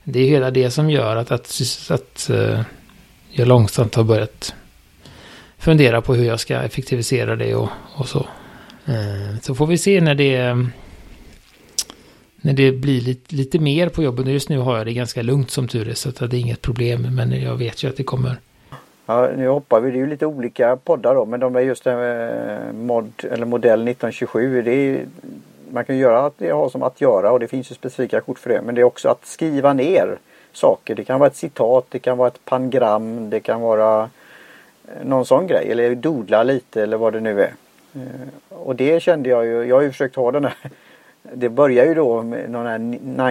[0.03, 2.29] det är hela det som gör att, att, att
[3.29, 4.53] jag långsamt har börjat
[5.57, 8.25] fundera på hur jag ska effektivisera det och, och så.
[8.85, 10.55] Eh, så får vi se när det,
[12.41, 14.27] när det blir lite, lite mer på jobbet.
[14.27, 16.61] Just nu har jag det ganska lugnt som tur är så att det är inget
[16.61, 17.15] problem.
[17.15, 18.37] Men jag vet ju att det kommer.
[19.05, 19.91] Ja, nu hoppar vi.
[19.91, 21.25] Det är ju lite olika poddar då.
[21.25, 24.61] Men de är just eh, mod, eller modell 1927.
[24.61, 25.05] Det är,
[25.73, 28.39] man kan göra att det har som att göra och det finns ju specifika kort
[28.39, 28.61] för det.
[28.61, 30.17] Men det är också att skriva ner
[30.51, 30.95] saker.
[30.95, 34.09] Det kan vara ett citat, det kan vara ett pangram, det kan vara
[34.87, 35.71] eh, någon sån grej.
[35.71, 37.53] Eller dodla lite eller vad det nu är.
[37.95, 39.63] Eh, och det kände jag ju.
[39.63, 40.55] Jag har ju försökt ha den här.
[41.33, 42.77] Det börjar ju då med någon här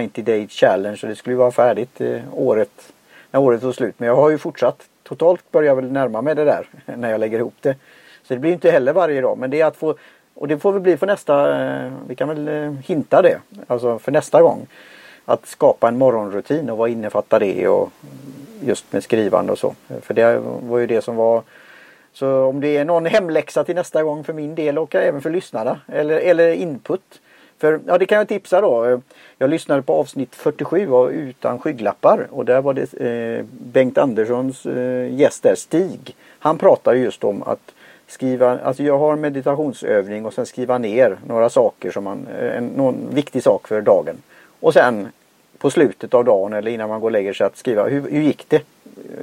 [0.01, 2.93] 90 day challenge och det skulle ju vara färdigt eh, året
[3.31, 3.95] när året tog slut.
[3.97, 4.81] Men jag har ju fortsatt.
[5.03, 7.75] Totalt börjar jag väl närma mig det där när jag lägger ihop det.
[8.23, 9.37] Så det blir inte heller varje dag.
[9.37, 9.95] Men det är att få
[10.35, 13.99] och det får väl bli för nästa, eh, vi kan väl eh, hinta det, alltså
[13.99, 14.67] för nästa gång
[15.25, 17.91] att skapa en morgonrutin och vad innefattar det och
[18.61, 19.75] just med skrivande och så.
[20.01, 21.43] För det var ju det som var
[22.13, 25.29] så om det är någon hemläxa till nästa gång för min del och även för
[25.29, 27.21] lyssnarna eller, eller input.
[27.57, 29.01] För ja, det kan jag tipsa då.
[29.37, 34.65] Jag lyssnade på avsnitt 47 av Utan skygglappar och där var det eh, Bengt Anderssons
[34.65, 36.15] eh, gäst där, Stig.
[36.39, 37.73] Han pratade just om att
[38.13, 42.67] skriva, alltså jag har meditationsövning och sen skriva ner några saker som man, eh, en,
[42.67, 44.15] någon viktig sak för dagen.
[44.59, 45.07] Och sen
[45.57, 48.21] på slutet av dagen eller innan man går och lägger sig att skriva hur, hur
[48.21, 48.61] gick det?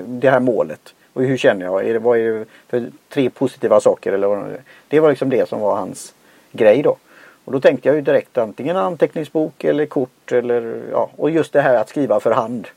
[0.07, 0.95] Det här målet.
[1.13, 1.89] Och hur känner jag?
[1.89, 4.13] Är det, vad är det för tre positiva saker?
[4.13, 4.57] Eller vad
[4.89, 6.15] det var liksom det som var hans
[6.53, 6.97] grej då.
[7.45, 11.61] Och då tänkte jag ju direkt antingen anteckningsbok eller kort eller ja, och just det
[11.61, 12.69] här att skriva för hand.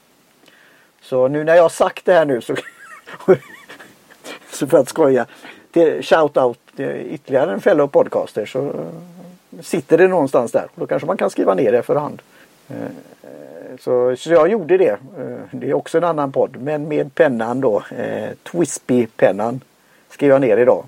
[1.02, 2.56] Så nu när jag har sagt det här nu så,
[4.52, 5.26] så för att skoja.
[5.74, 8.74] Till shout out till ytterligare en fellow podcaster så
[9.62, 10.68] sitter det någonstans där.
[10.76, 12.22] Då kanske man kan skriva ner det för hand.
[12.70, 12.76] Eh,
[13.80, 14.92] så, så jag gjorde det.
[14.92, 17.84] Eh, det är också en annan podd men med pennan då.
[17.98, 19.62] Eh, Twispy-pennan
[20.10, 20.86] skrev jag ner idag.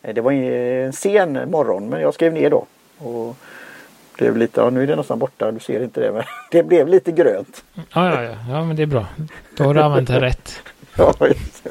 [0.00, 2.66] Det var en sen morgon men jag skrev ner då.
[2.98, 3.36] Och
[4.16, 6.88] blev lite, ja, nu är det nästan borta, du ser inte det men det blev
[6.88, 7.64] lite grönt.
[7.74, 9.06] Ja, ja, ja, ja men det är bra.
[9.56, 10.62] Då har du använt det rätt.
[10.96, 11.70] ja, just det.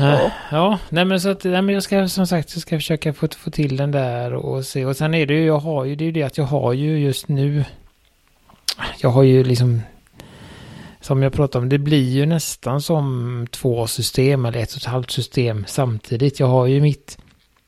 [0.00, 0.30] Ja.
[0.50, 3.28] ja, nej men så att, nej men jag ska som sagt, jag ska försöka få,
[3.36, 4.84] få till den där och se.
[4.84, 6.72] Och sen är det ju, jag har ju, det är ju det att jag har
[6.72, 7.64] ju just nu,
[9.00, 9.82] jag har ju liksom,
[11.00, 14.84] som jag pratade om, det blir ju nästan som två system eller ett och ett
[14.84, 16.40] halvt system samtidigt.
[16.40, 17.18] Jag har ju mitt,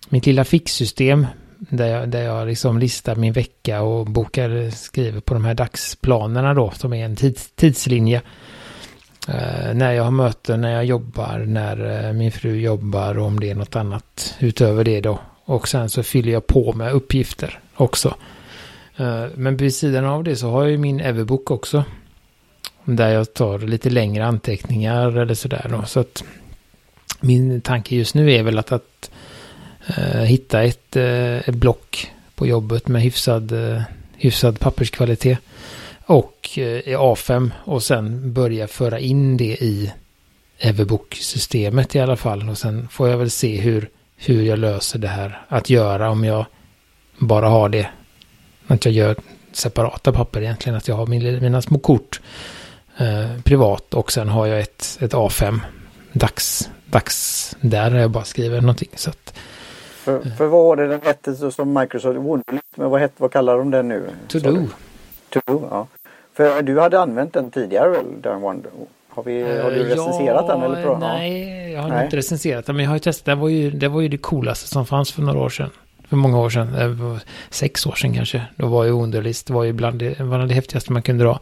[0.08, 1.26] mitt lilla fixsystem
[1.58, 6.54] där jag, där jag liksom listar min vecka och bokar, skriver på de här dagsplanerna
[6.54, 8.22] då, som är en tids, tidslinje.
[9.28, 13.40] Eh, när jag har möten, när jag jobbar, när eh, min fru jobbar och om
[13.40, 15.18] det är något annat utöver det då.
[15.44, 18.14] Och sen så fyller jag på med uppgifter också.
[18.96, 21.84] Eh, men vid sidan av det så har jag ju min Everbook också.
[22.84, 25.82] Där jag tar lite längre anteckningar eller sådär då.
[25.86, 26.24] Så att
[27.20, 29.10] min tanke just nu är väl att, att
[29.98, 33.82] uh, hitta ett, uh, ett block på jobbet med hyfsad, uh,
[34.16, 35.38] hyfsad papperskvalitet
[36.12, 39.92] och eh, A5 och sen börja föra in det i
[40.58, 42.48] Everbook-systemet i alla fall.
[42.48, 46.24] Och sen får jag väl se hur, hur jag löser det här att göra om
[46.24, 46.44] jag
[47.18, 47.88] bara har det.
[48.66, 49.16] Att jag gör
[49.52, 50.76] separata papper egentligen.
[50.76, 52.20] Att jag har min, mina små kort
[52.96, 55.60] eh, privat och sen har jag ett, ett A5
[56.12, 58.90] dags, dags där jag bara skriver någonting.
[58.94, 59.38] Så att,
[60.04, 62.18] för, för vad var det den hette som Microsoft
[62.76, 64.10] men vad, hette, vad kallar de den nu?
[64.28, 64.66] To do.
[65.30, 65.86] To do, ja.
[66.34, 68.70] För du hade använt den tidigare väl, den Wonder?
[69.08, 70.62] Har, vi, har du recenserat ja, den?
[70.62, 70.98] Eller bra?
[70.98, 72.04] Nej, jag har nej.
[72.04, 72.76] inte recenserat den.
[72.76, 73.24] Men jag har ju testat.
[73.24, 75.70] Det var ju, det var ju det coolaste som fanns för några år sedan.
[76.08, 77.20] För många år sedan.
[77.50, 78.42] Sex år sedan kanske.
[78.56, 81.40] Då var ju Wunderlist var ju bland det, bland det häftigaste man kunde dra.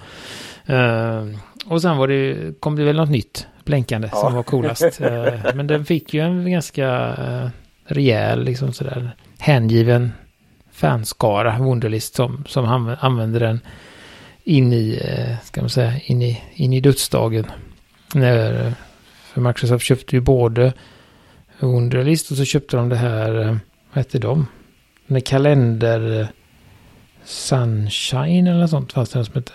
[0.71, 4.19] Uh, och sen var det, kom det väl något nytt blänkande ja.
[4.19, 5.01] som var coolast.
[5.01, 5.09] uh,
[5.55, 7.49] men den fick ju en ganska uh,
[7.85, 10.13] rejäl, liksom sådär hängiven
[10.73, 13.61] fanskara, Wunderlist, som, som använde den
[14.45, 17.47] in i, eh, ska man säga, in i, in i dödsdagen.
[18.15, 18.73] När, eh,
[19.33, 20.73] för Microsoft köpte ju både
[21.59, 23.57] Wunderlist och så köpte de det här, eh,
[23.93, 24.47] vad hette de?
[25.07, 26.29] Den kalender
[27.25, 29.53] Sunshine eller något sånt fanns det som hette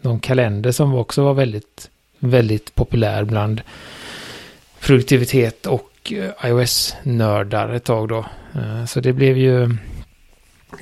[0.00, 3.60] någon kalender som också var väldigt, väldigt populär bland
[4.80, 6.12] produktivitet och
[6.44, 8.26] iOS-nördar ett tag då.
[8.86, 9.76] Så det blev ju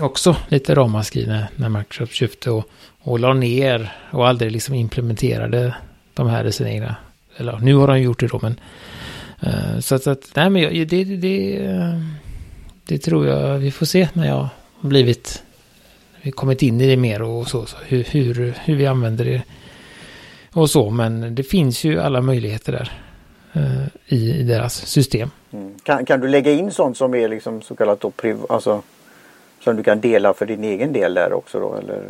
[0.00, 2.64] också lite ramaskri när, Microsoft köpte och,
[3.00, 5.74] och la ner och aldrig liksom implementerade
[6.14, 6.96] de här i sina egna.
[7.37, 8.61] Eller nu har de gjort det då men.
[9.46, 12.02] Uh, så att, att nej men det, det, det,
[12.85, 14.48] det tror jag vi får se när jag
[14.81, 15.42] har blivit
[16.22, 19.42] vi kommit in i det mer och så, så hur, hur, hur vi använder det
[20.52, 20.90] och så.
[20.90, 22.92] Men det finns ju alla möjligheter där
[23.57, 25.31] uh, i, i, deras system.
[25.52, 25.74] Mm.
[25.83, 28.83] Kan, kan du lägga in sånt som är liksom så kallat då priv, alltså
[29.64, 32.03] som du kan dela för din egen del där också då eller?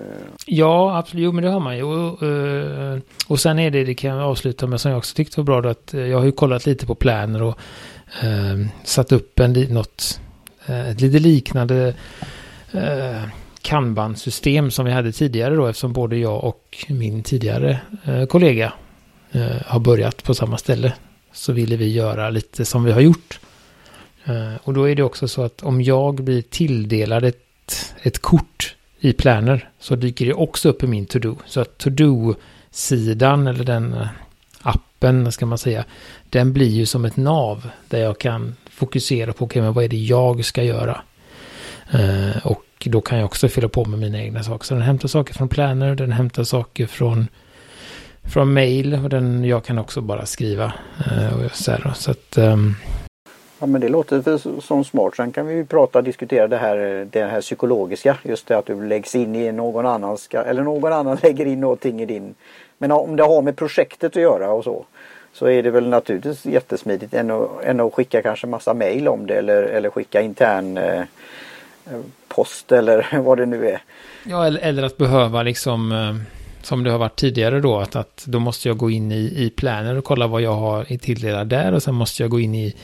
[0.47, 1.83] Ja absolut, jo men det har man ju.
[1.83, 5.41] Och, eh, och sen är det, det kan jag avsluta med som jag också tyckte
[5.41, 7.59] var bra då, att eh, jag har ju kollat lite på planer och
[8.23, 10.21] eh, satt upp en, något,
[10.67, 11.95] eh, ett lite liknande
[12.73, 13.23] eh,
[13.63, 18.73] kanbansystem som vi hade tidigare då eftersom både jag och min tidigare eh, kollega
[19.33, 20.93] eh, har börjat på samma ställe.
[21.33, 23.41] Så ville vi göra lite som vi har gjort.
[24.25, 28.77] Eh, och då är det också så att om jag blir tilldelad ett, ett kort
[29.01, 31.37] i Planner så dyker det också upp i min to-do.
[31.47, 34.07] Så att to-do-sidan eller den eh,
[34.63, 35.85] appen ska man säga,
[36.31, 39.85] den blir ju som ett nav där jag kan fokusera på, okej okay, men vad
[39.85, 41.01] är det jag ska göra?
[41.95, 44.65] Uh, och då kan jag också fylla på med mina egna saker.
[44.65, 47.29] Så den hämtar saker från planer, den hämtar saker från,
[48.23, 50.73] från mail och den, jag kan också bara skriva.
[50.99, 52.77] Uh, så, här, så att, um...
[53.63, 55.17] Ja men det låter som smart.
[55.17, 58.17] Sen kan vi ju prata och diskutera det här, det här psykologiska.
[58.23, 62.03] Just det att du läggs in i någon annans, eller någon annan lägger in någonting
[62.03, 62.35] i din.
[62.79, 64.85] Men om det har med projektet att göra och så.
[65.33, 69.27] Så är det väl naturligtvis jättesmidigt än att, än att skicka kanske massa mail om
[69.27, 71.03] det eller, eller skicka intern eh,
[72.29, 73.83] post eller vad det nu är.
[74.25, 78.25] Ja, eller, eller att behöva liksom, eh, som det har varit tidigare då, att, att
[78.27, 81.49] då måste jag gå in i, i planer och kolla vad jag har i tilldelad
[81.49, 82.75] där och sen måste jag gå in i,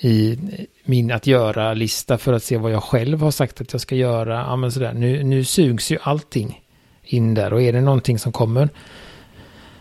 [0.00, 0.38] i
[0.84, 4.34] min att göra-lista för att se vad jag själv har sagt att jag ska göra.
[4.34, 4.92] Ja, men sådär.
[4.92, 6.62] Nu, nu sugs ju allting
[7.04, 8.68] in där och är det någonting som kommer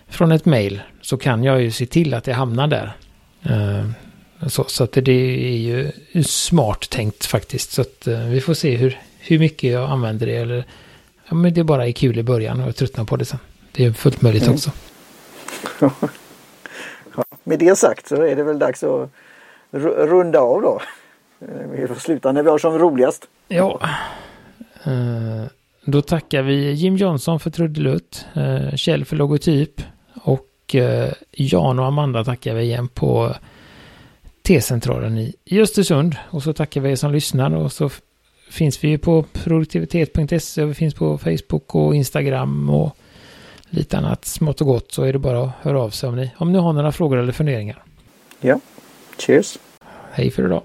[0.08, 2.98] från ett mail så kan jag ju se till att det hamnar där.
[3.50, 3.92] Uh,
[4.48, 5.92] så, så att det är ju
[6.24, 7.72] smart tänkt faktiskt.
[7.72, 10.36] Så att uh, vi får se hur, hur mycket jag använder det.
[10.36, 10.66] Eller,
[11.30, 13.40] ja, men det bara är kul i början och jag tröttnar på det sen.
[13.72, 14.54] Det är fullt möjligt mm.
[14.54, 14.72] också.
[17.16, 19.10] ja, med det sagt så är det väl dags att
[19.72, 20.82] runda av då.
[21.72, 23.28] Vi får sluta när vi har som roligast.
[23.48, 23.80] Ja.
[24.88, 25.46] Uh,
[25.86, 29.82] då tackar vi Jim Johnson för trudelutt, uh, Kjell för logotyp
[30.24, 30.44] och
[31.32, 33.36] Jan och Amanda tackar vi igen på
[34.48, 36.16] T-centralen i Östersund.
[36.30, 37.90] Och så tackar vi er som lyssnar och så
[38.50, 42.98] finns vi på produktivitet.se och vi finns på Facebook och Instagram och
[43.70, 46.32] lite annat smått och gott så är det bara att höra av sig om ni,
[46.38, 47.84] om ni har några frågor eller funderingar.
[48.40, 48.60] Ja,
[49.18, 49.58] cheers!
[50.12, 50.62] Hej för idag!